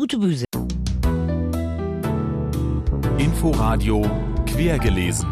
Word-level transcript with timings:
Ute 0.00 0.16
Büse. 0.16 0.46
Inforadio 3.18 4.00
Quergelesen. 4.46 5.28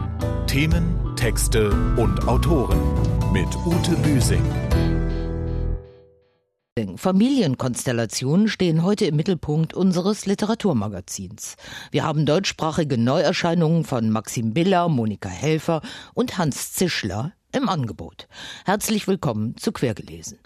Themen, 0.46 1.16
Texte 1.16 1.70
und 1.96 2.28
Autoren 2.28 2.78
mit 3.32 3.48
Ute 3.64 3.92
Büsing. 4.02 4.44
Familienkonstellationen 6.98 8.48
stehen 8.48 8.82
heute 8.82 9.06
im 9.06 9.16
Mittelpunkt 9.16 9.72
unseres 9.72 10.26
Literaturmagazins. 10.26 11.56
Wir 11.90 12.04
haben 12.04 12.26
deutschsprachige 12.26 12.98
Neuerscheinungen 12.98 13.84
von 13.84 14.10
Maxim 14.10 14.52
Biller, 14.52 14.90
Monika 14.90 15.30
Helfer 15.30 15.80
und 16.12 16.36
Hans 16.36 16.74
Zischler 16.74 17.32
im 17.52 17.70
Angebot. 17.70 18.28
Herzlich 18.66 19.08
willkommen 19.08 19.56
zu 19.56 19.72
Quergelesen. 19.72 20.38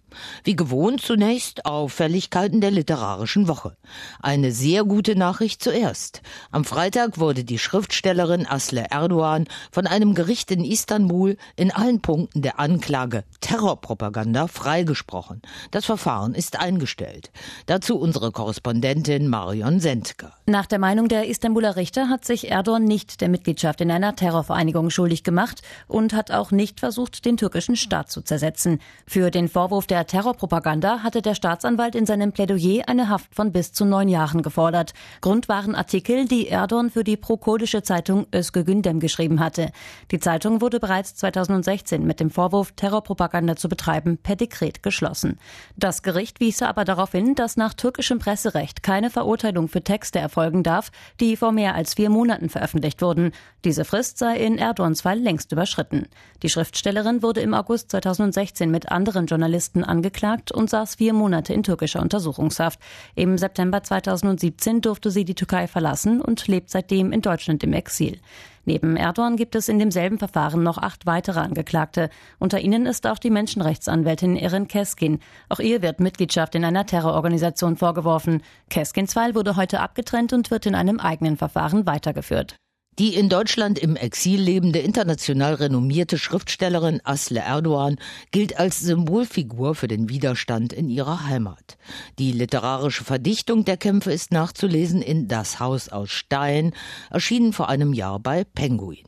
Wie 0.45 0.57
gewohnt 0.57 1.01
zunächst 1.01 1.67
Auffälligkeiten 1.67 2.61
der 2.61 2.71
literarischen 2.71 3.49
Woche. 3.49 3.77
Eine 4.21 4.53
sehr 4.53 4.85
gute 4.85 5.17
Nachricht 5.17 5.63
zuerst. 5.63 6.23
Am 6.51 6.65
Freitag 6.65 7.19
wurde 7.19 7.45
die 7.45 7.59
Schriftstellerin 7.59 8.47
Asle 8.47 8.87
Erdogan 8.91 9.47
von 9.71 9.87
einem 9.87 10.15
Gericht 10.15 10.51
in 10.51 10.65
Istanbul 10.65 11.37
in 11.57 11.71
allen 11.71 12.01
Punkten 12.01 12.43
der 12.43 12.59
Anklage 12.59 13.25
Terrorpropaganda 13.41 14.47
freigesprochen. 14.47 15.43
Das 15.71 15.85
Verfahren 15.85 16.35
ist 16.35 16.59
eingestellt. 16.59 17.31
Dazu 17.67 17.99
unsere 17.99 18.33
Korrespondentin 18.33 19.29
Marion 19.29 19.81
Sendker. 19.81 20.33
Nach 20.47 20.67
der 20.67 20.79
Meinung 20.79 21.09
der 21.09 21.29
Istanbuler 21.29 21.77
Richter 21.77 22.09
hat 22.09 22.25
sich 22.25 22.51
Erdogan 22.51 22.85
nicht 22.85 23.21
der 23.21 23.29
Mitgliedschaft 23.29 23.81
in 23.81 23.91
einer 23.91 24.17
Terrorvereinigung 24.17 24.91
schuldig 24.91 25.25
gemacht 25.25 25.63
und 25.89 26.13
hat 26.13 26.31
auch 26.31 26.51
nicht 26.51 26.81
versucht, 26.81 27.25
den 27.25 27.37
türkischen 27.37 27.77
Staat 27.77 28.11
zu 28.11 28.23
zersetzen. 28.23 28.81
Für 29.07 29.31
den 29.31 29.49
Vorwurf 29.49 29.87
der 29.87 30.02
Terrorpropaganda 30.05 31.03
hatte 31.03 31.23
der 31.23 31.35
Staatsanwalt 31.35 31.95
in 31.95 32.07
seinem 32.07 32.33
Plädoyer 32.33 32.89
eine 32.89 33.09
Haft 33.09 33.35
von 33.35 33.53
bis 33.53 33.73
zu 33.73 33.85
neun 33.85 34.09
Jahren 34.09 34.43
gefordert. 34.43 34.95
Grund 35.21 35.49
waren 35.49 35.75
Artikel, 35.75 36.27
die 36.27 36.49
Erdogan 36.49 36.91
für 36.91 37.05
die 37.05 37.17
pro-kurdische 37.17 37.83
Zeitung 37.83 38.27
Gündem 38.65 39.01
geschrieben 39.01 39.41
hatte. 39.41 39.71
Die 40.11 40.19
Zeitung 40.19 40.61
wurde 40.61 40.81
bereits 40.81 41.15
2016 41.17 42.07
mit 42.07 42.21
dem 42.21 42.31
Vorwurf, 42.31 42.73
Terrorpropaganda 42.73 43.57
zu 43.57 43.69
betreiben, 43.69 44.19
per 44.19 44.37
Dekret 44.37 44.83
geschlossen. 44.83 45.39
Das 45.77 46.03
Gericht 46.03 46.41
wies 46.41 46.63
aber 46.63 46.85
darauf 46.85 47.13
hin, 47.13 47.35
dass 47.35 47.57
nach 47.57 47.75
türkischem 47.75 48.19
Presserecht 48.19 48.83
keine 48.83 49.11
Verurteilung 49.11 49.69
für 49.69 49.83
Texte 49.83 50.19
erfolgen 50.19 50.63
darf, 50.63 50.91
die 51.21 51.37
vor 51.37 51.53
mehr 51.53 51.75
als 51.75 51.95
vier 51.95 52.11
Monaten 52.11 52.49
veröffentlicht 52.49 53.03
wurden. 53.03 53.33
Diese 53.65 53.85
Frist 53.85 54.19
sei 54.19 54.37
in 54.39 54.59
Erdogans 54.59 55.03
Fall 55.03 55.19
längst 55.19 55.53
überschritten. 55.53 56.07
Die 56.43 56.49
Schriftstellerin 56.49 57.23
wurde 57.23 57.41
im 57.41 57.55
August 57.55 57.91
2016 57.91 58.71
mit 58.71 58.91
anderen 58.91 59.27
Journalisten 59.27 59.85
angeklagt 59.93 60.51
und 60.51 60.69
saß 60.69 60.97
vier 60.97 61.13
Monate 61.13 61.55
in 61.55 61.63
türkischer 61.63 62.01
Untersuchungshaft. 62.01 62.81
Im 63.15 63.39
September 63.39 63.85
2017 63.85 64.81
durfte 64.81 65.13
sie 65.13 65.25
die 65.25 65.37
Türkei 65.37 65.69
verlassen 65.69 66.21
und 66.21 66.49
lebt 66.49 66.71
seitdem 66.71 67.13
in 67.13 67.21
Deutschland 67.21 67.63
im 67.63 67.75
Exil. 67.75 68.19
Neben 68.65 68.97
Erdogan 68.97 69.37
gibt 69.37 69.55
es 69.55 69.69
in 69.69 69.79
demselben 69.79 70.19
Verfahren 70.19 70.63
noch 70.63 70.79
acht 70.79 71.05
weitere 71.05 71.41
Angeklagte. 71.41 72.11
Unter 72.39 72.61
ihnen 72.61 72.87
ist 72.87 73.07
auch 73.07 73.19
die 73.19 73.31
Menschenrechtsanwältin 73.31 74.37
Erin 74.37 74.69
Keskin. 74.69 75.19
Auch 75.49 75.59
ihr 75.59 75.83
wird 75.83 76.01
Mitgliedschaft 76.01 76.55
in 76.55 76.65
einer 76.65 76.87
Terrororganisation 76.87 77.77
vorgeworfen. 77.77 78.43
Keskins 78.71 79.15
Fall 79.15 79.35
wurde 79.35 79.57
heute 79.57 79.81
abgetrennt 79.81 80.33
und 80.33 80.51
wird 80.51 80.67
in 80.67 80.75
einem 80.75 81.01
eigenen 81.01 81.37
Verfahren 81.37 81.87
weitergeführt. 81.87 82.57
Die 82.99 83.15
in 83.15 83.31
Deutschland 83.31 83.79
im 83.79 83.97
Exil 83.97 84.39
lebende 84.39 84.79
international 84.81 85.55
renommierte 85.55 86.19
Schriftstellerin 86.19 87.01
Asle 87.05 87.41
Erdogan 87.41 87.97
gilt 88.33 88.59
als 88.59 88.81
Symbolfigur 88.81 89.75
für 89.75 89.89
den 89.89 90.11
Widerstand 90.11 90.75
in 90.75 90.91
ihrer 90.91 91.25
Heimat. 91.25 91.79
Die 92.19 92.33
literarische 92.33 93.03
Verdichtung 93.03 93.65
der 93.65 93.79
Kämpfe 93.79 94.13
ist 94.13 94.31
nachzulesen 94.31 95.01
in 95.01 95.27
Das 95.27 95.59
Haus 95.59 95.89
aus 95.89 96.11
Stein, 96.11 96.75
erschienen 97.11 97.55
vor 97.55 97.71
einem 97.71 97.95
Jahr 97.95 98.21
bei 98.21 98.45
Penguin. 98.45 99.07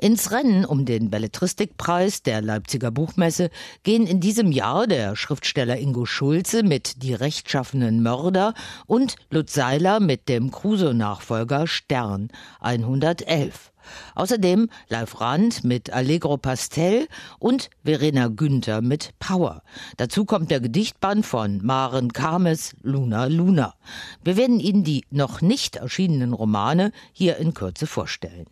Ins 0.00 0.30
Rennen 0.30 0.64
um 0.64 0.84
den 0.84 1.10
Belletristikpreis 1.10 2.22
der 2.22 2.40
Leipziger 2.40 2.92
Buchmesse 2.92 3.50
gehen 3.82 4.06
in 4.06 4.20
diesem 4.20 4.52
Jahr 4.52 4.86
der 4.86 5.16
Schriftsteller 5.16 5.76
Ingo 5.76 6.06
Schulze 6.06 6.62
mit 6.62 7.02
Die 7.02 7.14
rechtschaffenen 7.14 8.00
Mörder 8.00 8.54
und 8.86 9.16
Lutz 9.28 9.54
Seiler 9.54 9.98
mit 9.98 10.28
dem 10.28 10.52
Crusoe-Nachfolger 10.52 11.66
Stern 11.66 12.28
111. 12.60 13.72
Außerdem 14.14 14.68
Live 14.88 15.20
Rand 15.20 15.64
mit 15.64 15.92
Allegro 15.92 16.36
Pastel 16.36 17.08
und 17.40 17.68
Verena 17.84 18.28
Günther 18.28 18.82
mit 18.82 19.18
Power. 19.18 19.64
Dazu 19.96 20.24
kommt 20.24 20.52
der 20.52 20.60
Gedichtband 20.60 21.26
von 21.26 21.58
Maren 21.66 22.12
Kames 22.12 22.76
Luna 22.82 23.26
Luna. 23.26 23.74
Wir 24.22 24.36
werden 24.36 24.60
Ihnen 24.60 24.84
die 24.84 25.06
noch 25.10 25.40
nicht 25.40 25.74
erschienenen 25.74 26.34
Romane 26.34 26.92
hier 27.12 27.38
in 27.38 27.52
Kürze 27.52 27.88
vorstellen 27.88 28.46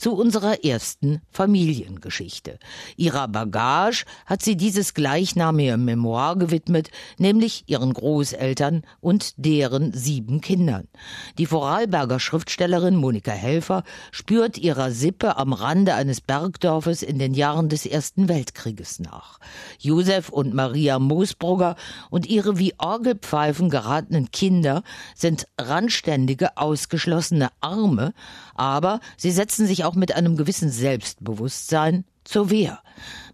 zu 0.00 0.14
unserer 0.14 0.64
ersten 0.64 1.20
Familiengeschichte. 1.30 2.58
Ihrer 2.96 3.28
Bagage 3.28 4.06
hat 4.24 4.42
sie 4.42 4.56
dieses 4.56 4.94
gleichnamige 4.94 5.76
Memoir 5.76 6.36
gewidmet, 6.36 6.90
nämlich 7.18 7.64
ihren 7.66 7.92
Großeltern 7.92 8.82
und 9.00 9.34
deren 9.36 9.92
sieben 9.92 10.40
Kindern. 10.40 10.88
Die 11.36 11.44
Vorarlberger 11.44 12.18
Schriftstellerin 12.18 12.96
Monika 12.96 13.32
Helfer 13.32 13.84
spürt 14.10 14.56
ihrer 14.56 14.90
Sippe 14.90 15.36
am 15.36 15.52
Rande 15.52 15.94
eines 15.94 16.22
Bergdorfes 16.22 17.02
in 17.02 17.18
den 17.18 17.34
Jahren 17.34 17.68
des 17.68 17.84
Ersten 17.84 18.28
Weltkrieges 18.28 19.00
nach. 19.00 19.38
Josef 19.78 20.30
und 20.30 20.54
Maria 20.54 20.98
Moosbrugger 20.98 21.76
und 22.08 22.26
ihre 22.26 22.58
wie 22.58 22.72
Orgelpfeifen 22.78 23.68
geratenen 23.68 24.30
Kinder 24.30 24.82
sind 25.14 25.46
randständige, 25.58 26.56
ausgeschlossene 26.56 27.50
Arme, 27.60 28.14
aber 28.54 29.00
sie 29.18 29.30
setzen 29.30 29.66
sich 29.66 29.84
auch 29.90 29.96
mit 29.96 30.14
einem 30.14 30.36
gewissen 30.36 30.70
Selbstbewusstsein 30.70 32.04
zur 32.22 32.48
Wehr. 32.48 32.78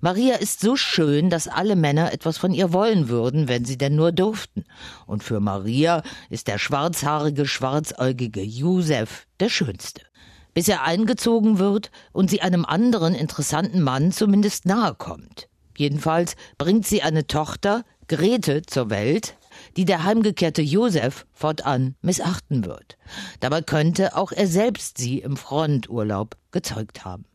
Maria 0.00 0.36
ist 0.36 0.60
so 0.60 0.74
schön, 0.74 1.28
dass 1.28 1.48
alle 1.48 1.76
Männer 1.76 2.14
etwas 2.14 2.38
von 2.38 2.54
ihr 2.54 2.72
wollen 2.72 3.10
würden, 3.10 3.46
wenn 3.46 3.66
sie 3.66 3.76
denn 3.76 3.94
nur 3.94 4.10
durften. 4.10 4.64
Und 5.06 5.22
für 5.22 5.38
Maria 5.38 6.02
ist 6.30 6.48
der 6.48 6.56
schwarzhaarige, 6.56 7.46
schwarzäugige 7.46 8.40
Josef 8.40 9.26
der 9.38 9.50
schönste. 9.50 10.00
Bis 10.54 10.66
er 10.68 10.82
eingezogen 10.82 11.58
wird 11.58 11.90
und 12.12 12.30
sie 12.30 12.40
einem 12.40 12.64
anderen 12.64 13.14
interessanten 13.14 13.82
Mann 13.82 14.12
zumindest 14.12 14.64
nahe 14.64 14.94
kommt. 14.94 15.48
Jedenfalls 15.76 16.36
bringt 16.56 16.86
sie 16.86 17.02
eine 17.02 17.26
Tochter, 17.26 17.84
Grete, 18.08 18.62
zur 18.62 18.88
Welt, 18.88 19.36
die 19.76 19.84
der 19.84 20.04
heimgekehrte 20.04 20.62
Josef 20.62 21.26
fortan 21.32 21.96
missachten 22.00 22.64
wird. 22.64 22.96
Dabei 23.40 23.62
könnte 23.62 24.16
auch 24.16 24.32
er 24.32 24.46
selbst 24.46 24.98
sie 24.98 25.18
im 25.18 25.36
Fronturlaub 25.36 26.36
gezeugt 26.56 27.04
haben. 27.04 27.26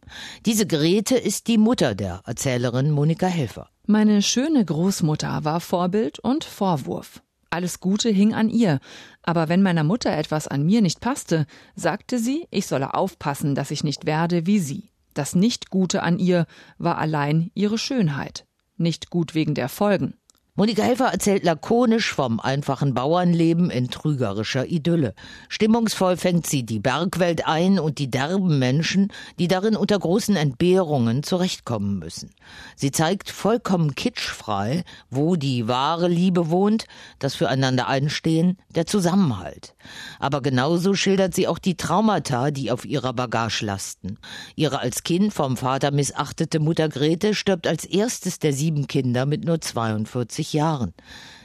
Diese 0.47 0.65
Grete 0.65 1.15
ist 1.15 1.45
die 1.45 1.59
Mutter 1.59 1.93
der 1.93 2.21
Erzählerin 2.25 2.89
Monika 2.89 3.27
Helfer. 3.27 3.69
Meine 3.85 4.23
schöne 4.23 4.65
Großmutter 4.65 5.43
war 5.43 5.59
Vorbild 5.59 6.17
und 6.17 6.43
Vorwurf. 6.43 7.21
Alles 7.51 7.79
Gute 7.79 8.09
hing 8.09 8.33
an 8.33 8.49
ihr, 8.49 8.79
aber 9.21 9.47
wenn 9.47 9.61
meiner 9.61 9.83
Mutter 9.83 10.09
etwas 10.17 10.47
an 10.47 10.65
mir 10.65 10.81
nicht 10.81 11.01
passte, 11.01 11.45
sagte 11.75 12.17
sie, 12.17 12.47
ich 12.49 12.65
solle 12.65 12.95
aufpassen, 12.95 13.53
dass 13.53 13.69
ich 13.69 13.83
nicht 13.83 14.07
werde 14.07 14.47
wie 14.47 14.57
sie. 14.57 14.89
Das 15.13 15.35
Nicht-Gute 15.35 16.01
an 16.01 16.17
ihr 16.17 16.47
war 16.79 16.97
allein 16.97 17.51
ihre 17.53 17.77
Schönheit. 17.77 18.47
Nicht 18.77 19.11
gut 19.11 19.35
wegen 19.35 19.53
der 19.53 19.69
Folgen. 19.69 20.15
Monika 20.53 20.83
Helfer 20.83 21.05
erzählt 21.05 21.45
lakonisch 21.45 22.13
vom 22.13 22.41
einfachen 22.41 22.93
Bauernleben 22.93 23.69
in 23.69 23.89
trügerischer 23.89 24.65
Idylle. 24.65 25.13
Stimmungsvoll 25.47 26.17
fängt 26.17 26.45
sie 26.45 26.63
die 26.63 26.81
Bergwelt 26.81 27.47
ein 27.47 27.79
und 27.79 27.99
die 27.99 28.11
derben 28.11 28.59
Menschen, 28.59 29.13
die 29.39 29.47
darin 29.47 29.77
unter 29.77 29.97
großen 29.97 30.35
Entbehrungen 30.35 31.23
zurechtkommen 31.23 31.99
müssen. 31.99 32.31
Sie 32.75 32.91
zeigt 32.91 33.29
vollkommen 33.29 33.95
kitschfrei, 33.95 34.83
wo 35.09 35.37
die 35.37 35.69
wahre 35.69 36.09
Liebe 36.09 36.49
wohnt, 36.49 36.83
das 37.19 37.33
Füreinander 37.33 37.87
einstehen, 37.87 38.57
der 38.75 38.85
Zusammenhalt. 38.85 39.73
Aber 40.19 40.41
genauso 40.41 40.95
schildert 40.95 41.33
sie 41.33 41.47
auch 41.47 41.59
die 41.59 41.77
Traumata, 41.77 42.51
die 42.51 42.71
auf 42.71 42.83
ihrer 42.83 43.13
Bagage 43.13 43.65
lasten. 43.65 44.17
Ihre 44.57 44.79
als 44.79 45.03
Kind 45.03 45.33
vom 45.33 45.55
Vater 45.55 45.91
missachtete 45.91 46.59
Mutter 46.59 46.89
Grete 46.89 47.35
stirbt 47.35 47.67
als 47.67 47.85
erstes 47.85 48.37
der 48.39 48.51
sieben 48.51 48.87
Kinder 48.87 49.25
mit 49.25 49.45
nur 49.45 49.61
42 49.61 50.40
40 50.41 50.53
Jahren. 50.53 50.93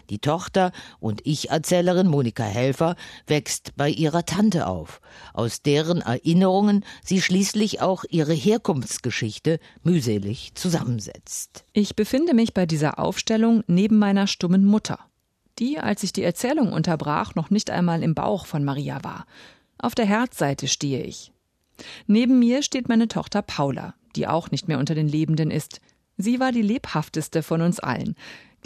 Die 0.09 0.21
Tochter 0.21 0.71
und 1.01 1.21
Ich-Erzählerin 1.27 2.07
Monika 2.07 2.45
Helfer 2.45 2.95
wächst 3.27 3.77
bei 3.77 3.91
ihrer 3.91 4.25
Tante 4.25 4.69
auf, 4.69 5.01
aus 5.35 5.63
deren 5.63 6.01
Erinnerungen 6.01 6.85
sie 7.05 7.21
schließlich 7.21 7.81
auch 7.81 8.05
ihre 8.09 8.33
Herkunftsgeschichte 8.33 9.59
mühselig 9.83 10.53
zusammensetzt. 10.55 11.65
Ich 11.73 11.97
befinde 11.97 12.35
mich 12.35 12.55
bei 12.55 12.67
dieser 12.67 13.01
Aufstellung 13.01 13.65
neben 13.67 13.99
meiner 13.99 14.29
stummen 14.29 14.65
Mutter, 14.65 15.01
die, 15.59 15.81
als 15.81 16.05
ich 16.05 16.13
die 16.13 16.23
Erzählung 16.23 16.73
unterbrach, 16.73 17.35
noch 17.35 17.51
nicht 17.51 17.71
einmal 17.71 18.05
im 18.05 18.15
Bauch 18.15 18.47
von 18.47 18.65
Maria 18.65 19.03
war. 19.03 19.27
Auf 19.77 19.97
der 19.97 20.07
Herzseite 20.07 20.69
stehe 20.69 21.03
ich. 21.03 21.33
Neben 22.07 22.39
mir 22.39 22.63
steht 22.63 22.89
meine 22.89 23.09
Tochter 23.09 23.43
Paula, 23.43 23.95
die 24.15 24.29
auch 24.29 24.53
nicht 24.53 24.69
mehr 24.69 24.79
unter 24.79 24.95
den 24.95 25.09
Lebenden 25.09 25.51
ist. 25.51 25.81
Sie 26.17 26.41
war 26.41 26.53
die 26.53 26.63
lebhafteste 26.63 27.43
von 27.43 27.61
uns 27.61 27.81
allen 27.81 28.15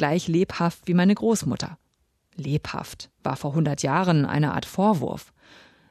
gleich 0.01 0.29
lebhaft 0.29 0.89
wie 0.89 0.95
meine 0.95 1.15
Großmutter. 1.15 1.77
Lebhaft 2.35 3.11
war 3.23 3.37
vor 3.37 3.53
hundert 3.55 3.83
Jahren 3.83 4.25
eine 4.25 4.55
Art 4.55 4.65
Vorwurf. 4.65 5.35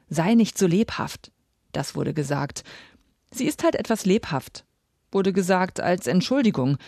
Sei 0.10 0.34
nicht 0.34 0.58
so 0.58 0.66
lebhaft. 0.66 1.32
Das 1.74 1.96
wurde 1.96 2.16
gesagt. 2.16 2.64
Sie 3.30 3.46
ist 3.46 3.64
halt 3.64 3.76
etwas 3.76 4.08
lebhaft. 4.08 4.66
Wurde 5.12 5.32
gesagt 5.32 5.80
als 5.80 6.08
Entschuldigung. 6.08 6.80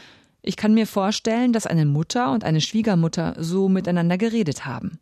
Ich 0.42 0.56
kann 0.56 0.74
mir 0.74 0.88
vorstellen, 0.88 1.54
dass 1.54 1.68
eine 1.68 1.86
Mutter 1.86 2.32
und 2.32 2.44
eine 2.44 2.60
Schwiegermutter 2.60 3.36
so 3.38 3.70
miteinander 3.70 4.18
geredet 4.18 4.66
haben. 4.66 4.98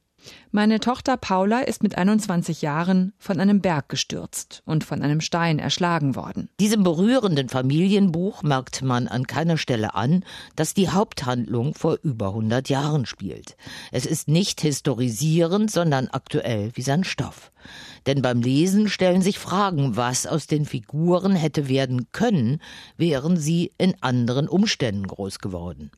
Meine 0.51 0.79
Tochter 0.79 1.15
Paula 1.15 1.59
ist 1.59 1.83
mit 1.83 1.95
21 1.95 2.63
Jahren 2.63 3.13
von 3.19 3.39
einem 3.39 3.61
Berg 3.61 3.87
gestürzt 3.87 4.63
und 4.65 4.83
von 4.83 5.03
einem 5.03 5.21
Stein 5.21 5.59
erschlagen 5.59 6.15
worden. 6.15 6.49
Diesem 6.59 6.81
berührenden 6.81 7.49
Familienbuch 7.49 8.41
merkt 8.41 8.81
man 8.81 9.07
an 9.07 9.27
keiner 9.27 9.57
Stelle 9.57 9.93
an, 9.93 10.25
dass 10.55 10.73
die 10.73 10.89
Haupthandlung 10.89 11.75
vor 11.75 11.99
über 12.01 12.29
100 12.29 12.67
Jahren 12.67 13.05
spielt. 13.05 13.57
Es 13.91 14.07
ist 14.07 14.27
nicht 14.27 14.61
historisierend, 14.61 15.69
sondern 15.69 16.07
aktuell 16.07 16.71
wie 16.73 16.81
sein 16.81 17.03
Stoff. 17.03 17.51
Denn 18.05 18.21
beim 18.21 18.41
Lesen 18.41 18.89
stellen 18.89 19.21
sich 19.21 19.37
Fragen, 19.37 19.97
was 19.97 20.25
aus 20.25 20.47
den 20.47 20.65
Figuren 20.65 21.35
hätte 21.35 21.67
werden 21.67 22.07
können, 22.11 22.61
wären 22.97 23.37
sie 23.37 23.71
in 23.77 23.95
anderen 24.01 24.47
Umständen 24.47 25.05
groß 25.05 25.39
geworden. 25.39 25.91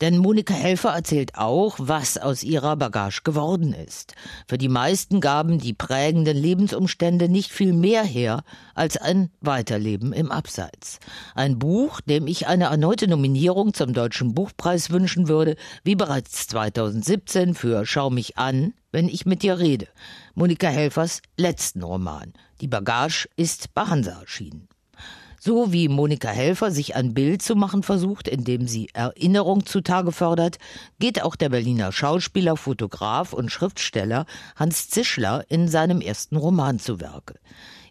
Denn 0.00 0.18
Monika 0.18 0.54
Helfer 0.54 0.90
erzählt 0.90 1.32
auch, 1.34 1.76
was 1.78 2.16
aus 2.16 2.42
ihrer 2.42 2.76
Bagage 2.76 3.22
geworden 3.22 3.74
ist. 3.74 3.97
Für 4.46 4.58
die 4.58 4.68
meisten 4.68 5.20
gaben 5.20 5.58
die 5.58 5.74
prägenden 5.74 6.36
Lebensumstände 6.36 7.28
nicht 7.28 7.50
viel 7.50 7.72
mehr 7.72 8.02
her 8.04 8.42
als 8.74 8.96
ein 8.96 9.30
Weiterleben 9.40 10.12
im 10.12 10.30
Abseits. 10.30 10.98
Ein 11.34 11.58
Buch, 11.58 12.00
dem 12.00 12.26
ich 12.26 12.46
eine 12.46 12.64
erneute 12.64 13.08
Nominierung 13.08 13.74
zum 13.74 13.92
Deutschen 13.92 14.34
Buchpreis 14.34 14.90
wünschen 14.90 15.28
würde, 15.28 15.56
wie 15.84 15.96
bereits 15.96 16.46
2017 16.48 17.54
für 17.54 17.86
Schau 17.86 18.10
mich 18.10 18.38
an, 18.38 18.74
wenn 18.92 19.08
ich 19.08 19.26
mit 19.26 19.42
dir 19.42 19.58
rede. 19.58 19.88
Monika 20.34 20.68
Helfers 20.68 21.20
letzten 21.36 21.82
Roman. 21.82 22.32
Die 22.60 22.68
Bagage 22.68 23.28
ist 23.36 23.74
bei 23.74 23.82
Hansa 23.82 24.20
erschienen. 24.20 24.68
So 25.48 25.72
wie 25.72 25.88
Monika 25.88 26.28
Helfer 26.28 26.70
sich 26.70 26.94
ein 26.94 27.14
Bild 27.14 27.40
zu 27.40 27.56
machen 27.56 27.82
versucht, 27.82 28.28
indem 28.28 28.68
sie 28.68 28.90
Erinnerung 28.92 29.64
zutage 29.64 30.12
fördert, 30.12 30.58
geht 30.98 31.22
auch 31.22 31.36
der 31.36 31.48
Berliner 31.48 31.90
Schauspieler, 31.90 32.58
Fotograf 32.58 33.32
und 33.32 33.50
Schriftsteller 33.50 34.26
Hans 34.56 34.90
Zischler 34.90 35.46
in 35.48 35.66
seinem 35.66 36.02
ersten 36.02 36.36
Roman 36.36 36.78
zu 36.78 37.00
Werke. 37.00 37.36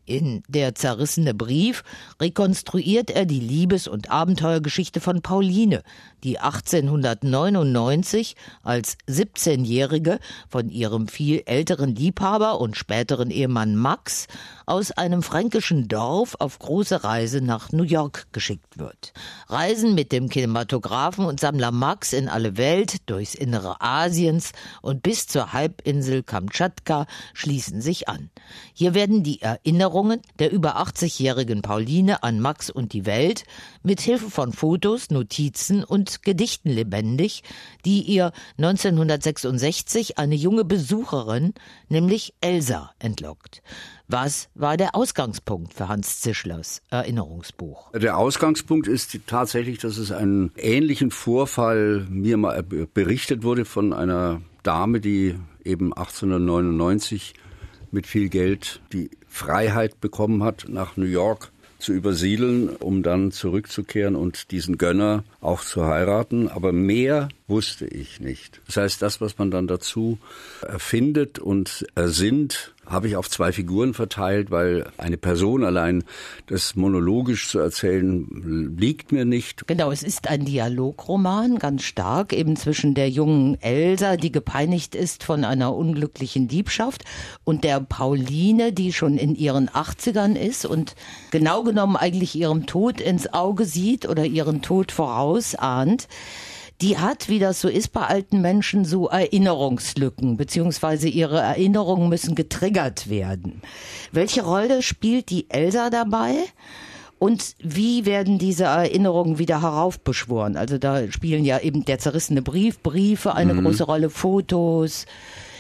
In 0.06 0.44
Der 0.48 0.76
zerrissene 0.76 1.34
Brief 1.34 1.84
rekonstruiert 2.22 3.10
er 3.10 3.26
die 3.26 3.40
Liebes- 3.40 3.88
und 3.88 4.12
Abenteuergeschichte 4.12 5.02
von 5.02 5.24
Pauline, 5.24 5.82
die 6.24 6.40
1899 6.40 8.36
als 8.64 8.98
17-Jährige 9.08 10.20
von 10.50 10.70
ihrem 10.70 11.08
viel 11.08 11.44
älteren 11.46 11.96
Liebhaber 11.96 12.60
und 12.60 12.78
späteren 12.78 13.30
Ehemann 13.30 13.76
Max 13.76 14.28
aus 14.66 14.92
einem 14.92 15.24
fränkischen 15.24 15.88
Dorf 15.88 16.36
auf 16.40 16.60
große 16.60 17.04
Reise 17.04 17.42
nach 17.42 17.72
New 17.72 17.84
York 17.84 18.28
geschickt 18.34 18.78
wird. 18.78 19.14
Reisen 19.48 19.96
mit 19.96 20.12
dem 20.12 20.30
Kinematografen 20.30 21.26
und 21.26 21.40
Sammler 21.40 21.72
Max 21.72 22.14
in 22.14 22.28
alle 22.28 22.58
Welt, 22.58 23.10
durchs 23.10 23.34
Innere 23.34 23.82
Asiens 23.82 24.52
und 24.82 25.04
bis 25.04 25.28
zur 25.28 25.54
Halbinsel 25.54 26.24
Kamtschatka 26.24 27.08
schließen 27.34 27.82
sich 27.82 28.10
an. 28.10 28.30
Hier 28.74 28.94
werden 28.94 29.24
die 29.24 29.42
Erinnerungen 29.42 30.22
der 30.40 30.52
über 30.52 30.82
80-jährigen 30.82 31.62
Pauline 31.62 32.24
an 32.24 32.40
Max 32.40 32.70
und 32.70 32.94
die 32.94 33.06
Welt 33.06 33.44
mit 33.84 34.02
Hilfe 34.02 34.30
von 34.30 34.52
Fotos, 34.52 35.10
Notizen 35.10 35.84
und 35.84 36.17
Gedichten 36.22 36.70
lebendig, 36.70 37.44
die 37.86 38.02
ihr 38.02 38.32
1966 38.58 40.18
eine 40.18 40.36
junge 40.36 40.66
Besucherin, 40.66 41.54
nämlich 41.90 42.34
Elsa, 42.42 42.92
entlockt. 43.00 43.62
Was 44.08 44.50
war 44.56 44.78
der 44.78 44.96
Ausgangspunkt 44.96 45.74
für 45.74 45.90
Hans 45.90 46.22
Zischlers 46.22 46.82
Erinnerungsbuch? 46.90 47.92
Der 47.92 48.18
Ausgangspunkt 48.18 48.88
ist 48.88 49.20
tatsächlich, 49.28 49.80
dass 49.80 49.98
es 49.98 50.12
einen 50.12 50.52
ähnlichen 50.56 51.12
Vorfall 51.12 52.08
mir 52.10 52.38
mal 52.38 52.64
berichtet 52.64 53.44
wurde 53.44 53.66
von 53.66 53.92
einer 53.92 54.42
Dame, 54.64 55.02
die 55.02 55.36
eben 55.66 55.94
1899 55.94 57.34
mit 57.92 58.08
viel 58.08 58.30
Geld 58.30 58.82
die 58.94 59.10
Freiheit 59.28 60.00
bekommen 60.00 60.44
hat, 60.44 60.66
nach 60.70 60.98
New 60.98 61.06
York 61.06 61.52
zu 61.80 61.94
übersiedeln, 61.94 62.70
um 62.70 63.04
dann 63.04 63.32
zurückzukehren 63.32 64.16
und 64.16 64.52
diesen 64.52 64.78
Gönner 64.78 65.24
auch 65.42 65.64
zu 65.64 65.86
heiraten. 65.86 66.48
Aber 66.48 66.72
mehr 66.72 67.30
wusste 67.48 67.86
ich 67.86 68.20
nicht. 68.20 68.62
Das 68.68 68.78
heißt, 68.78 69.02
das, 69.02 69.22
was 69.22 69.38
man 69.38 69.52
dann 69.52 69.68
dazu 69.68 70.18
erfindet 70.62 71.40
und 71.40 71.86
ersinnt, 71.96 72.74
habe 72.90 73.08
ich 73.08 73.16
auf 73.16 73.30
zwei 73.30 73.52
Figuren 73.52 73.94
verteilt, 73.94 74.52
weil 74.52 74.90
eine 74.98 75.18
Person 75.18 75.64
allein 75.64 76.04
das 76.48 76.76
monologisch 76.76 77.50
zu 77.50 77.60
erzählen 77.60 78.76
liegt 78.78 79.12
mir 79.12 79.26
nicht. 79.26 79.68
Genau, 79.68 79.92
es 79.92 80.04
ist 80.04 80.30
ein 80.30 80.46
Dialogroman, 80.46 81.60
ganz 81.60 81.84
stark, 81.84 82.34
eben 82.34 82.56
zwischen 82.56 82.94
der 82.94 83.10
jungen 83.10 83.62
Elsa, 83.62 84.18
die 84.18 84.32
gepeinigt 84.32 84.96
ist 84.96 85.24
von 85.24 85.44
einer 85.44 85.76
unglücklichen 85.76 86.48
Diebschaft, 86.48 87.04
und 87.44 87.64
der 87.64 87.80
Pauline, 87.82 88.72
die 88.74 88.94
schon 88.94 89.18
in 89.18 89.36
ihren 89.36 89.70
80ern 89.70 90.36
ist 90.36 90.66
und 90.66 90.96
genau 91.32 91.64
genommen 91.64 91.96
eigentlich 91.96 92.36
ihrem 92.36 92.66
Tod 92.66 93.02
ins 93.02 93.34
Auge 93.34 93.66
sieht 93.66 94.08
oder 94.08 94.26
ihren 94.26 94.62
Tod 94.62 94.92
vorausahnt 94.92 96.08
die 96.82 96.98
hat, 96.98 97.28
wie 97.28 97.40
das 97.40 97.60
so 97.62 97.68
ist 97.68 97.92
bei 97.92 98.02
alten 98.02 98.42
Menschen, 98.42 98.86
so 98.86 99.08
Erinnerungslücken, 99.08 100.38
beziehungsweise 100.38 101.08
ihre 101.08 101.40
Erinnerungen 101.40 102.10
müssen 102.10 102.36
getriggert 102.36 103.10
werden. 103.10 103.62
Welche 104.12 104.44
Rolle 104.44 104.82
spielt 104.84 105.30
die 105.30 105.50
Elsa 105.50 105.90
dabei? 105.90 106.34
Und 107.20 107.56
wie 107.60 108.06
werden 108.06 108.38
diese 108.38 108.66
Erinnerungen 108.66 109.40
wieder 109.40 109.64
heraufbeschworen? 109.64 110.56
Also 110.56 110.78
da 110.78 111.12
spielen 111.12 111.46
ja 111.46 111.60
eben 111.60 111.84
der 111.84 111.98
zerrissene 111.98 112.44
Brief, 112.44 112.80
Briefe 112.84 113.34
eine 113.34 113.56
mhm. 113.56 113.64
große 113.64 113.86
Rolle, 113.86 114.12
Fotos, 114.12 115.08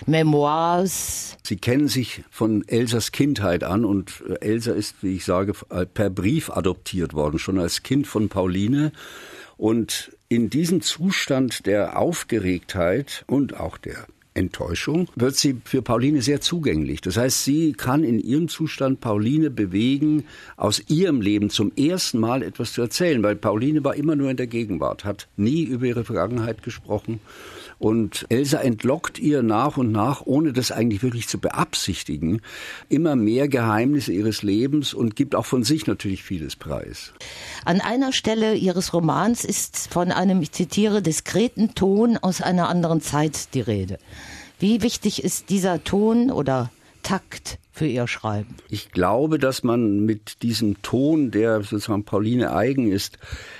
Memoirs. 0.05 1.35
Sie 1.41 1.57
kennen 1.57 1.87
sich 1.87 2.23
von 2.29 2.63
Elsas 2.67 3.11
Kindheit 3.11 3.63
an 3.63 3.85
und 3.85 4.23
Elsa 4.39 4.73
ist, 4.73 4.97
wie 5.01 5.15
ich 5.15 5.25
sage, 5.25 5.53
per 5.95 6.11
Brief 6.11 6.51
adoptiert 6.51 7.15
worden, 7.15 7.39
schon 7.39 7.57
als 7.57 7.81
Kind 7.81 8.05
von 8.05 8.29
Pauline. 8.29 8.91
Und 9.57 10.11
in 10.29 10.49
diesem 10.49 10.81
Zustand 10.81 11.65
der 11.65 11.97
Aufgeregtheit 11.97 13.23
und 13.27 13.59
auch 13.59 13.77
der 13.77 14.07
Enttäuschung 14.33 15.09
wird 15.15 15.35
sie 15.35 15.61
für 15.63 15.81
Pauline 15.81 16.21
sehr 16.21 16.41
zugänglich. 16.41 17.01
Das 17.01 17.17
heißt, 17.17 17.43
sie 17.43 17.73
kann 17.73 18.03
in 18.03 18.19
ihrem 18.19 18.49
Zustand 18.49 19.01
Pauline 19.01 19.49
bewegen, 19.49 20.25
aus 20.57 20.83
ihrem 20.89 21.21
Leben 21.21 21.49
zum 21.49 21.71
ersten 21.75 22.19
Mal 22.19 22.43
etwas 22.43 22.73
zu 22.73 22.81
erzählen, 22.81 23.23
weil 23.23 23.35
Pauline 23.35 23.83
war 23.83 23.95
immer 23.95 24.15
nur 24.15 24.29
in 24.29 24.37
der 24.37 24.47
Gegenwart, 24.47 25.05
hat 25.05 25.27
nie 25.37 25.63
über 25.63 25.87
ihre 25.87 26.05
Vergangenheit 26.05 26.61
gesprochen 26.61 27.19
und 27.79 28.25
Elsa 28.29 28.59
entlockt 28.59 29.19
ihr 29.19 29.43
nach 29.43 29.77
und 29.77 29.91
nach, 29.91 30.25
ohne 30.25 30.53
das 30.53 30.71
eigentlich 30.71 31.03
wirklich 31.03 31.27
zu 31.27 31.39
beabsichtigen, 31.39 32.41
immer 32.89 33.15
mehr 33.15 33.47
Geheimnisse 33.47 34.11
ihres 34.11 34.43
Lebens 34.43 34.93
und 34.93 35.15
gibt 35.15 35.35
auch 35.35 35.45
von 35.45 35.63
sich 35.63 35.87
natürlich 35.87 36.23
vieles 36.23 36.55
preis. 36.55 37.13
An 37.65 37.81
einer 37.81 38.13
Stelle 38.13 38.55
ihres 38.55 38.93
Romans 38.93 39.45
ist 39.45 39.91
von 39.91 40.11
einem, 40.11 40.41
ich 40.41 40.51
zitiere, 40.51 41.01
diskreten 41.01 41.75
Ton 41.75 42.17
aus 42.17 42.41
einer 42.41 42.69
anderen 42.69 43.01
Zeit 43.01 43.53
die 43.53 43.61
Rede. 43.61 43.99
Wie 44.59 44.81
wichtig 44.81 45.23
ist 45.23 45.49
dieser 45.49 45.83
Ton 45.83 46.31
oder 46.31 46.71
Takt 47.03 47.59
für 47.71 47.85
Ihr 47.85 48.07
Schreiben? 48.07 48.55
Ich 48.69 48.91
glaube, 48.91 49.37
dass 49.37 49.63
man 49.63 49.99
mit 49.99 50.41
diesem 50.41 50.81
Ton, 50.81 51.29
der 51.29 51.61
sozusagen 51.61 52.05
Pauline 52.05 52.53
eigen 52.53 52.91
ist, 52.91 53.19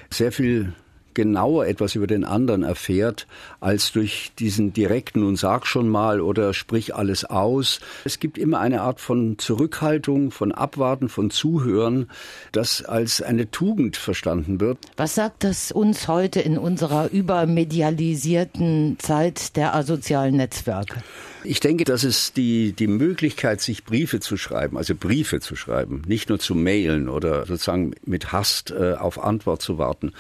sehr 0.10 0.32
viel 0.32 0.74
genauer 1.18 1.66
etwas 1.66 1.96
über 1.96 2.06
den 2.06 2.24
anderen 2.24 2.62
erfährt, 2.62 3.26
als 3.60 3.92
durch 3.92 4.32
diesen 4.38 4.72
direkten 4.72 5.24
und 5.24 5.36
sag 5.36 5.66
schon 5.66 5.90
mal 5.90 6.22
oder 6.22 6.54
sprich 6.54 6.94
alles 6.94 7.26
aus. 7.26 7.80
Es 8.06 8.20
gibt 8.20 8.38
immer 8.38 8.60
eine 8.60 8.82
Art 8.82 9.02
von 9.02 9.40
Zurückhaltung, 9.40 10.30
von 10.30 10.52
Abwarten, 10.52 11.10
von 11.10 11.32
Zuhören, 11.32 12.08
das 12.52 12.86
als 12.86 13.24
eine 13.24 13.50
Tugend 13.50 13.98
verstanden 13.98 14.62
wird. 14.62 14.78
Was 14.96 15.16
sagt 15.16 15.44
das 15.44 15.72
uns 15.72 16.08
heute 16.08 16.40
in 16.40 16.60
unserer 16.60 17.10
übermedialisierten 17.10 18.98
Zeit 19.00 19.56
der 19.56 19.74
asozialen 19.74 20.36
Netzwerke? 20.36 21.02
Ich 21.44 21.62
denke, 21.62 21.86
dass 21.86 22.04
es 22.04 22.34
die, 22.34 22.74
die 22.74 22.88
Möglichkeit, 22.88 23.62
sich 23.62 23.86
Briefe 23.86 24.20
zu 24.20 24.36
schreiben, 24.36 24.78
also 24.78 24.96
Briefe 24.96 25.40
zu 25.40 25.56
schreiben, 25.56 26.02
nicht 26.06 26.28
nur 26.28 26.40
zu 26.40 26.56
mailen 26.56 27.08
oder 27.08 27.46
sozusagen 27.46 27.94
mit 28.06 28.34
Hast 28.34 28.72
äh, 28.72 28.96
auf 28.96 29.24
Antwort 29.24 29.62
zu 29.62 29.78
warten, 29.78 30.12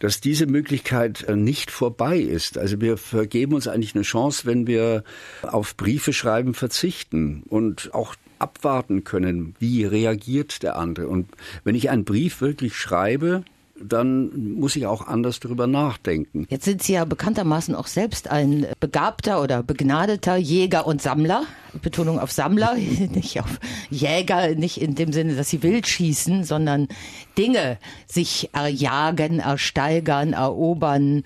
dass 0.00 0.20
diese 0.36 0.46
Möglichkeit 0.46 1.22
äh, 1.22 1.34
nicht 1.34 1.70
vorbei 1.70 2.18
ist. 2.18 2.58
Also 2.58 2.78
wir 2.78 2.98
vergeben 2.98 3.54
uns 3.54 3.66
eigentlich 3.66 3.94
eine 3.94 4.04
Chance, 4.04 4.44
wenn 4.44 4.66
wir 4.66 5.02
auf 5.40 5.78
Briefe 5.78 6.12
schreiben 6.12 6.52
verzichten 6.52 7.42
und 7.48 7.94
auch 7.94 8.14
abwarten 8.38 9.02
können, 9.02 9.54
wie 9.60 9.86
reagiert 9.86 10.62
der 10.62 10.76
andere. 10.76 11.08
Und 11.08 11.30
wenn 11.64 11.74
ich 11.74 11.88
einen 11.88 12.04
Brief 12.04 12.42
wirklich 12.42 12.76
schreibe, 12.76 13.44
dann 13.82 14.54
muss 14.54 14.76
ich 14.76 14.86
auch 14.86 15.06
anders 15.06 15.40
darüber 15.40 15.66
nachdenken. 15.66 16.46
Jetzt 16.48 16.64
sind 16.64 16.82
Sie 16.82 16.94
ja 16.94 17.04
bekanntermaßen 17.04 17.74
auch 17.74 17.86
selbst 17.86 18.30
ein 18.30 18.66
begabter 18.80 19.42
oder 19.42 19.62
begnadeter 19.62 20.36
Jäger 20.36 20.86
und 20.86 21.02
Sammler. 21.02 21.44
Betonung 21.82 22.18
auf 22.18 22.32
Sammler, 22.32 22.74
nicht 23.14 23.40
auf 23.40 23.60
Jäger, 23.90 24.54
nicht 24.54 24.80
in 24.80 24.94
dem 24.94 25.12
Sinne, 25.12 25.34
dass 25.34 25.50
sie 25.50 25.62
wild 25.62 25.86
schießen, 25.86 26.44
sondern 26.44 26.88
Dinge 27.36 27.78
sich 28.06 28.50
erjagen, 28.52 29.40
ersteigern, 29.40 30.32
erobern, 30.32 31.22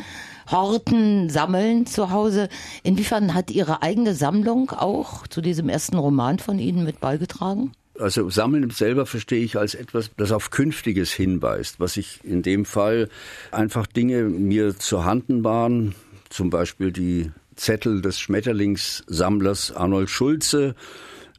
horten, 0.51 1.31
sammeln 1.31 1.87
zu 1.87 2.11
Hause. 2.11 2.49
Inwiefern 2.83 3.35
hat 3.35 3.51
Ihre 3.51 3.83
eigene 3.83 4.15
Sammlung 4.15 4.71
auch 4.71 5.27
zu 5.29 5.41
diesem 5.41 5.69
ersten 5.69 5.97
Roman 5.97 6.39
von 6.39 6.59
Ihnen 6.59 6.85
mit 6.85 7.01
beigetragen? 7.01 7.73
Also 8.01 8.31
Sammeln 8.31 8.71
selber 8.71 9.05
verstehe 9.05 9.45
ich 9.45 9.59
als 9.59 9.75
etwas, 9.75 10.11
das 10.17 10.33
auf 10.33 10.51
Künftiges 10.51 11.13
hinweist, 11.13 11.81
was 11.81 11.97
ich 11.97 12.21
in 12.25 12.43
dem 12.43 12.65
Fall 12.65 13.09
einfach 13.51 13.87
Dinge 13.87 14.25
mir 14.25 14.77
zur 14.79 15.05
Handen 15.05 15.45
waren, 15.45 15.95
zum 16.31 16.51
Beispiel 16.51 16.93
die 16.93 17.31
Zettel 17.57 18.01
des 18.01 18.19
Schmetterlingssammlers 18.19 19.73
Arnold 19.73 20.09
Schulze 20.09 20.75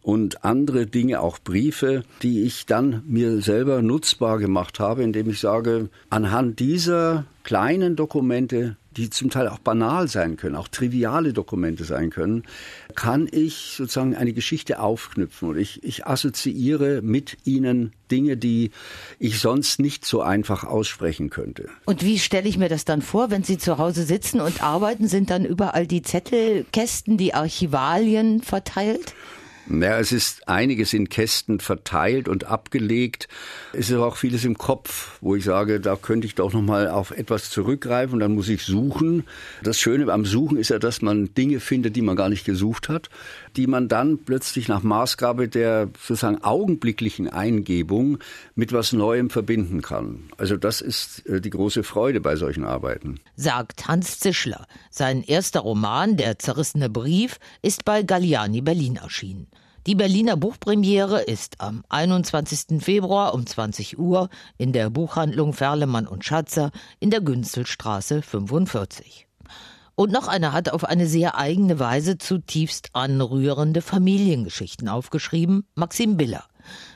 und 0.01 0.43
andere 0.43 0.87
Dinge, 0.87 1.21
auch 1.21 1.39
Briefe, 1.39 2.03
die 2.21 2.43
ich 2.43 2.65
dann 2.65 3.03
mir 3.07 3.41
selber 3.41 3.81
nutzbar 3.81 4.39
gemacht 4.39 4.79
habe, 4.79 5.03
indem 5.03 5.29
ich 5.29 5.39
sage, 5.39 5.89
anhand 6.09 6.59
dieser 6.59 7.25
kleinen 7.43 7.95
Dokumente 7.95 8.77
die 8.97 9.09
zum 9.09 9.29
Teil 9.29 9.47
auch 9.47 9.59
banal 9.59 10.07
sein 10.07 10.35
können, 10.35 10.55
auch 10.55 10.67
triviale 10.67 11.33
Dokumente 11.33 11.85
sein 11.85 12.09
können, 12.09 12.43
kann 12.95 13.27
ich 13.31 13.73
sozusagen 13.77 14.15
eine 14.15 14.33
Geschichte 14.33 14.79
aufknüpfen 14.79 15.49
und 15.49 15.57
ich, 15.57 15.83
ich 15.83 16.05
assoziiere 16.05 17.01
mit 17.01 17.37
ihnen 17.45 17.93
Dinge, 18.11 18.35
die 18.35 18.71
ich 19.17 19.39
sonst 19.39 19.79
nicht 19.79 20.05
so 20.05 20.21
einfach 20.21 20.65
aussprechen 20.65 21.29
könnte. 21.29 21.69
Und 21.85 22.03
wie 22.03 22.19
stelle 22.19 22.49
ich 22.49 22.57
mir 22.57 22.67
das 22.67 22.83
dann 22.83 23.01
vor, 23.01 23.31
wenn 23.31 23.43
Sie 23.43 23.57
zu 23.57 23.77
Hause 23.77 24.03
sitzen 24.03 24.41
und 24.41 24.61
arbeiten, 24.61 25.07
sind 25.07 25.29
dann 25.29 25.45
überall 25.45 25.87
die 25.87 26.01
Zettelkästen, 26.01 27.17
die 27.17 27.33
Archivalien 27.33 28.41
verteilt? 28.41 29.13
Ja, 29.79 29.99
es 29.99 30.11
ist 30.11 30.49
einiges 30.49 30.93
in 30.93 31.07
Kästen 31.07 31.61
verteilt 31.61 32.27
und 32.27 32.43
abgelegt. 32.43 33.29
Es 33.71 33.89
ist 33.89 33.95
aber 33.95 34.07
auch 34.07 34.17
vieles 34.17 34.43
im 34.43 34.57
Kopf, 34.57 35.17
wo 35.21 35.35
ich 35.35 35.45
sage, 35.45 35.79
da 35.79 35.95
könnte 35.95 36.27
ich 36.27 36.35
doch 36.35 36.51
noch 36.51 36.61
mal 36.61 36.89
auf 36.89 37.11
etwas 37.11 37.49
zurückgreifen. 37.49 38.19
Dann 38.19 38.35
muss 38.35 38.49
ich 38.49 38.65
suchen. 38.65 39.23
Das 39.63 39.79
Schöne 39.79 40.11
am 40.11 40.25
Suchen 40.25 40.57
ist 40.57 40.69
ja, 40.69 40.79
dass 40.79 41.01
man 41.01 41.33
Dinge 41.35 41.61
findet, 41.61 41.95
die 41.95 42.01
man 42.01 42.17
gar 42.17 42.27
nicht 42.27 42.43
gesucht 42.43 42.89
hat, 42.89 43.09
die 43.55 43.65
man 43.65 43.87
dann 43.87 44.17
plötzlich 44.17 44.67
nach 44.67 44.83
Maßgabe 44.83 45.47
der 45.47 45.89
sozusagen 45.97 46.43
augenblicklichen 46.43 47.29
Eingebung 47.29 48.17
mit 48.55 48.73
was 48.73 48.91
Neuem 48.91 49.29
verbinden 49.29 49.81
kann. 49.81 50.31
Also 50.37 50.57
das 50.57 50.81
ist 50.81 51.25
äh, 51.27 51.39
die 51.39 51.49
große 51.49 51.83
Freude 51.83 52.19
bei 52.19 52.35
solchen 52.35 52.65
Arbeiten. 52.65 53.21
Sagt 53.37 53.87
Hans 53.87 54.19
Zischler. 54.19 54.65
Sein 54.89 55.23
erster 55.23 55.61
Roman, 55.61 56.17
Der 56.17 56.39
zerrissene 56.39 56.89
Brief, 56.89 57.39
ist 57.61 57.85
bei 57.85 58.03
Galliani 58.03 58.61
Berlin 58.61 58.97
erschienen. 58.97 59.47
Die 59.87 59.95
Berliner 59.95 60.37
Buchpremiere 60.37 61.21
ist 61.21 61.59
am 61.59 61.83
21. 61.89 62.83
Februar 62.83 63.33
um 63.33 63.47
20 63.47 63.97
Uhr 63.97 64.29
in 64.59 64.73
der 64.73 64.91
Buchhandlung 64.91 65.53
Ferlemann 65.53 66.05
und 66.05 66.23
Schatzer 66.23 66.69
in 66.99 67.09
der 67.09 67.19
Günzelstraße 67.19 68.21
45. 68.21 69.27
Und 69.95 70.11
noch 70.11 70.27
einer 70.27 70.53
hat 70.53 70.69
auf 70.69 70.83
eine 70.85 71.07
sehr 71.07 71.35
eigene 71.35 71.79
Weise 71.79 72.19
zutiefst 72.19 72.89
anrührende 72.93 73.81
Familiengeschichten 73.81 74.87
aufgeschrieben, 74.87 75.65
Maxim 75.73 76.15
Biller. 76.15 76.43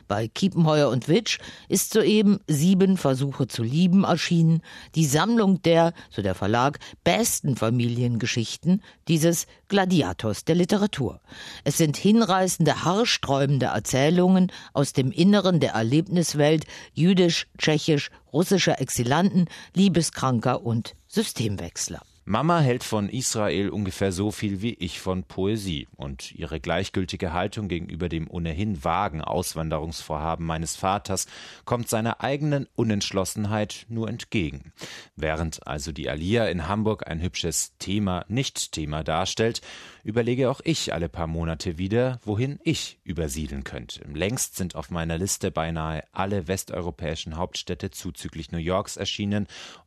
Bei 0.07 0.27
Kiepenheuer 0.27 0.89
und 0.89 1.07
Witsch 1.07 1.39
ist 1.67 1.93
soeben 1.93 2.39
Sieben 2.47 2.97
Versuche 2.97 3.47
zu 3.47 3.63
lieben 3.63 4.03
erschienen, 4.03 4.61
die 4.93 5.05
Sammlung 5.05 5.61
der, 5.63 5.93
so 6.09 6.21
der 6.21 6.35
Verlag, 6.35 6.79
besten 7.03 7.55
Familiengeschichten 7.55 8.83
dieses 9.07 9.47
Gladiators 9.67 10.45
der 10.45 10.55
Literatur. 10.55 11.21
Es 11.63 11.77
sind 11.77 11.97
hinreißende, 11.97 12.83
haarsträubende 12.83 13.67
Erzählungen 13.67 14.51
aus 14.73 14.93
dem 14.93 15.11
Inneren 15.11 15.59
der 15.59 15.71
Erlebniswelt 15.71 16.65
jüdisch, 16.93 17.47
tschechisch, 17.57 18.11
russischer 18.31 18.79
Exilanten, 18.79 19.47
Liebeskranker 19.73 20.63
und 20.63 20.95
Systemwechsler. 21.07 22.01
Mama 22.27 22.59
hält 22.59 22.83
von 22.83 23.07
Israel 23.07 23.69
ungefähr 23.69 24.11
so 24.11 24.31
viel 24.31 24.63
wie 24.63 24.73
ich 24.73 24.99
von 24.99 25.25
Poesie, 25.25 25.87
und 25.95 26.33
ihre 26.33 26.59
gleichgültige 26.59 27.33
Haltung 27.33 27.67
gegenüber 27.67 28.09
dem 28.09 28.27
ohnehin 28.27 28.83
vagen 28.83 29.21
Auswanderungsvorhaben 29.21 30.43
meines 30.43 30.75
Vaters 30.75 31.27
kommt 31.65 31.87
seiner 31.87 32.21
eigenen 32.23 32.67
Unentschlossenheit 32.73 33.85
nur 33.89 34.09
entgegen. 34.09 34.73
Während 35.15 35.67
also 35.67 35.91
die 35.91 36.09
Alia 36.09 36.47
in 36.47 36.67
Hamburg 36.67 37.05
ein 37.05 37.21
hübsches 37.21 37.77
Thema 37.77 38.25
Nicht-Thema 38.27 39.03
darstellt, 39.03 39.61
überlege 40.03 40.49
auch 40.49 40.61
ich 40.63 40.93
alle 40.95 41.09
paar 41.09 41.27
Monate 41.27 41.77
wieder, 41.77 42.19
wohin 42.25 42.59
ich 42.63 42.97
übersiedeln 43.03 43.63
könnte. 43.63 44.03
Längst 44.11 44.55
sind 44.55 44.73
auf 44.73 44.89
meiner 44.89 45.19
Liste 45.19 45.51
beinahe 45.51 46.03
alle 46.11 46.47
westeuropäischen 46.47 47.37
Hauptstädte 47.37 47.91
zuzüglich 47.91 48.51
New 48.51 48.57
Yorks 48.57 48.97
erschienen 48.97 49.45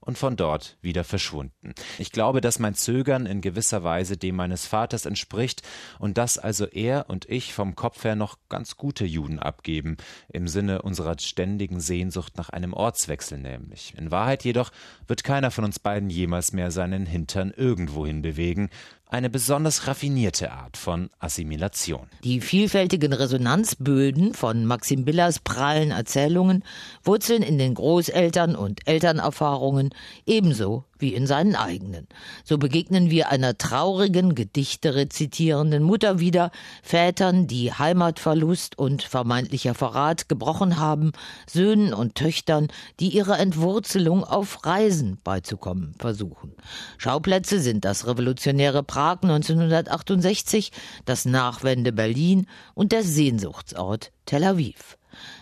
und 0.09 0.17
von 0.17 0.37
dort 0.37 0.79
wieder 0.81 1.05
verschwunden. 1.05 1.75
Ich 1.99 2.13
glaube, 2.13 2.41
dass 2.41 2.59
mein 2.59 2.75
Zögern 2.75 3.27
in 3.27 3.43
gewisser 3.43 3.85
Weise 3.85 4.17
dem 4.17 4.37
meines 4.37 4.65
Vaters 4.65 5.05
entspricht 5.05 5.61
und 5.99 6.17
dass 6.17 6.39
also 6.39 6.65
er 6.65 7.11
und 7.11 7.29
ich 7.29 7.53
vom 7.53 7.75
Kopf 7.77 8.05
her 8.05 8.17
noch 8.17 8.39
ganz 8.49 8.79
gute 8.79 9.05
Juden 9.05 9.39
abgeben, 9.39 9.99
im 10.33 10.49
Sinne 10.49 10.81
unserer 10.81 11.19
ständigen 11.19 11.79
Sehnsucht 11.81 12.39
nach 12.39 12.49
einem 12.49 12.73
Ortswechsel 12.73 13.37
nämlich. 13.37 13.93
In 13.99 14.11
Wahrheit 14.11 14.45
jedoch 14.45 14.71
wird 15.07 15.25
keiner 15.25 15.51
von 15.51 15.65
uns 15.65 15.79
beiden 15.79 16.09
jemals 16.09 16.55
mehr 16.55 16.71
seinen 16.71 17.05
Hintern 17.05 17.53
irgendwohin 17.55 18.23
bewegen, 18.23 18.71
eine 19.09 19.31
besonders 19.31 19.87
raffinierte 19.87 20.53
Art 20.53 20.77
von 20.77 21.11
Assimilation. 21.19 22.09
Die 22.25 22.41
vielfältigen 22.41 23.13
Resonanzböden 23.13 24.35
von 24.35 24.65
Maxim 24.67 25.05
Billers 25.05 25.39
prallen 25.39 25.91
Erzählungen 25.91 26.65
wurzeln 27.03 27.43
in 27.43 27.59
den 27.59 27.75
Großeltern 27.75 28.55
und 28.55 28.87
Elternerfahrungen 28.87 29.91
ebenso 30.27 30.85
wie 30.99 31.15
in 31.15 31.27
seinen 31.27 31.55
eigenen. 31.55 32.07
So 32.45 32.59
begegnen 32.59 33.11
wir 33.11 33.31
einer 33.31 33.57
traurigen, 33.57 34.35
Gedichte 34.35 34.95
rezitierenden 34.95 35.83
Mutter 35.83 36.19
wieder, 36.19 36.51
Vätern, 36.83 37.47
die 37.47 37.73
Heimatverlust 37.73 38.79
und 38.79 39.03
vermeintlicher 39.03 39.75
Verrat 39.75 40.29
gebrochen 40.29 40.79
haben, 40.79 41.13
Söhnen 41.47 41.95
und 41.95 42.15
Töchtern, 42.15 42.69
die 43.01 43.09
ihrer 43.09 43.39
Entwurzelung 43.39 44.25
auf 44.25 44.65
Reisen 44.67 45.19
beizukommen 45.23 45.95
versuchen. 45.99 46.53
Schauplätze 46.99 47.61
sind 47.61 47.85
das 47.85 48.07
revolutionäre 48.07 48.83
Prag 48.83 49.23
1968, 49.23 50.73
das 51.05 51.25
Nachwende 51.25 51.93
Berlin 51.93 52.47
und 52.75 52.93
der 52.93 53.03
Sehnsuchtsort 53.03 54.13
Tel 54.27 54.45
Aviv. 54.45 54.98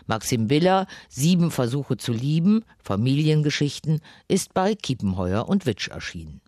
Maxim 0.06 0.48
Biller, 0.48 0.86
Sieben 1.08 1.50
Versuche 1.50 1.96
zu 1.96 2.12
lieben, 2.12 2.64
Familiengeschichten, 2.82 4.00
ist 4.28 4.54
bei 4.54 4.74
Kiepenheuer 4.74 5.48
und 5.48 5.66
Witsch 5.66 5.88
erschienen. 5.88 6.40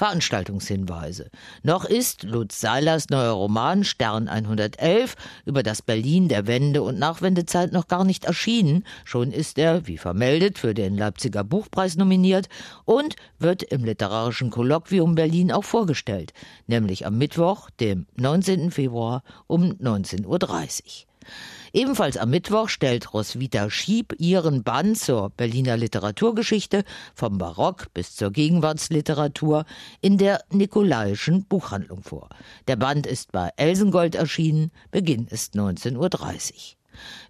Veranstaltungshinweise. 0.00 1.30
Noch 1.62 1.84
ist 1.84 2.22
Lutz 2.22 2.58
Seilers 2.58 3.10
neuer 3.10 3.32
Roman 3.32 3.84
Stern 3.84 4.28
111 4.28 5.14
über 5.44 5.62
das 5.62 5.82
Berlin 5.82 6.28
der 6.28 6.46
Wende- 6.46 6.82
und 6.82 6.98
Nachwendezeit 6.98 7.72
noch 7.72 7.86
gar 7.86 8.04
nicht 8.04 8.24
erschienen. 8.24 8.84
Schon 9.04 9.30
ist 9.30 9.58
er, 9.58 9.86
wie 9.86 9.98
vermeldet, 9.98 10.58
für 10.58 10.72
den 10.72 10.96
Leipziger 10.96 11.44
Buchpreis 11.44 11.96
nominiert 11.96 12.48
und 12.86 13.16
wird 13.38 13.62
im 13.62 13.84
Literarischen 13.84 14.48
Kolloquium 14.48 15.16
Berlin 15.16 15.52
auch 15.52 15.64
vorgestellt, 15.64 16.32
nämlich 16.66 17.04
am 17.04 17.18
Mittwoch, 17.18 17.68
dem 17.68 18.06
19. 18.16 18.70
Februar 18.70 19.22
um 19.48 19.72
19.30 19.72 20.24
Uhr. 20.24 21.09
Ebenfalls 21.72 22.16
am 22.16 22.30
Mittwoch 22.30 22.68
stellt 22.68 23.14
Roswitha 23.14 23.70
Schieb 23.70 24.14
ihren 24.18 24.62
Band 24.62 24.98
zur 24.98 25.30
Berliner 25.30 25.76
Literaturgeschichte 25.76 26.84
vom 27.14 27.38
Barock 27.38 27.92
bis 27.94 28.16
zur 28.16 28.32
Gegenwartsliteratur 28.32 29.64
in 30.00 30.18
der 30.18 30.42
Nikolaischen 30.50 31.44
Buchhandlung 31.44 32.02
vor. 32.02 32.28
Der 32.66 32.76
Band 32.76 33.06
ist 33.06 33.32
bei 33.32 33.50
Elsengold 33.56 34.14
erschienen, 34.14 34.72
Beginn 34.90 35.26
ist 35.26 35.54
19.30 35.54 35.96
Uhr 35.96 36.79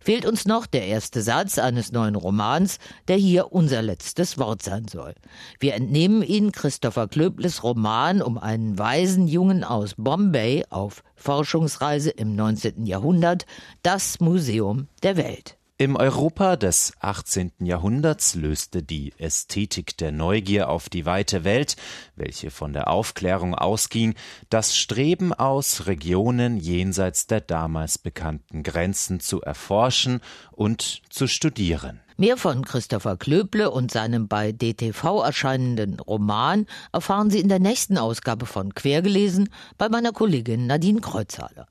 fehlt 0.01 0.27
uns 0.27 0.47
noch 0.47 0.67
der 0.67 0.87
erste 0.87 1.23
Satz 1.23 1.59
eines 1.59 1.93
neuen 1.93 2.17
Romans, 2.17 2.79
der 3.09 3.17
hier 3.17 3.53
unser 3.53 3.83
letztes 3.83 4.39
Wort 4.39 4.63
sein 4.63 4.89
soll. 4.89 5.15
Wir 5.59 5.75
entnehmen 5.75 6.23
ihn 6.23 6.53
Christopher 6.53 7.09
Klöbles 7.09 7.63
Roman 7.63 8.23
um 8.23 8.39
einen 8.39 8.79
weisen 8.79 9.29
Jungen 9.29 9.65
aus 9.65 9.95
Bombay 9.97 10.65
auf 10.71 11.03
Forschungsreise 11.15 12.11
im 12.11 12.35
19. 12.35 12.87
Jahrhundert, 12.87 13.47
das 13.83 14.21
Museum 14.21 14.89
der 15.03 15.17
Welt. 15.17 15.60
Im 15.81 15.97
Europa 15.97 16.57
des 16.57 16.93
18. 17.01 17.53
Jahrhunderts 17.61 18.35
löste 18.35 18.83
die 18.83 19.15
Ästhetik 19.17 19.97
der 19.97 20.13
Neugier 20.13 20.69
auf 20.69 20.91
die 20.91 21.07
weite 21.07 21.43
Welt, 21.43 21.77
welche 22.17 22.51
von 22.51 22.75
der 22.75 22.89
Aufklärung 22.89 23.55
ausging, 23.55 24.15
das 24.51 24.77
Streben 24.77 25.33
aus, 25.33 25.87
Regionen 25.87 26.59
jenseits 26.59 27.29
der 27.29 27.41
damals 27.41 27.97
bekannten 27.97 28.63
Grenzen 28.63 29.21
zu 29.21 29.41
erforschen 29.41 30.21
und 30.53 31.01
zu 31.09 31.27
studieren. 31.27 32.01
Mehr 32.21 32.37
von 32.37 32.67
Christopher 32.67 33.17
Klöble 33.17 33.71
und 33.71 33.91
seinem 33.91 34.29
bei 34.29 34.53
DTV 34.53 35.23
erscheinenden 35.23 35.99
Roman 36.01 36.67
erfahren 36.93 37.31
Sie 37.31 37.41
in 37.41 37.49
der 37.49 37.61
nächsten 37.61 37.97
Ausgabe 37.97 38.45
von 38.45 38.75
Quergelesen 38.75 39.49
bei 39.79 39.89
meiner 39.89 40.13
Kollegin 40.13 40.67
Nadine 40.67 41.01
Kreuzhaler. 41.01 41.67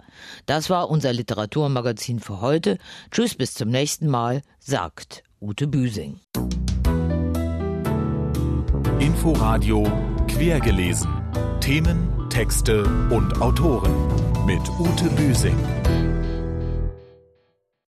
Das 0.48 0.72
war 0.72 0.90
unser 0.90 1.14
Literaturmagazin 1.14 2.20
für 2.20 2.42
heute. 2.42 2.80
Tschüss, 3.12 3.36
bis 3.36 3.54
zum 3.54 3.70
nächsten 3.70 4.08
Mal, 4.08 4.42
sagt 4.58 5.22
Ute 5.40 5.68
Büsing. 5.68 6.20
Inforadio 8.98 9.84
Quergelesen. 10.28 11.12
Themen, 11.62 12.28
Texte 12.32 12.86
und 13.12 13.40
Autoren 13.40 13.94
mit 14.48 14.68
Ute 14.80 15.12
Büsing. 15.12 15.79